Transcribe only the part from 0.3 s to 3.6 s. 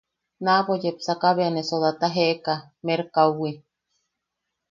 Naabo yepsaka bea ne sodata jeʼeka merkaowi.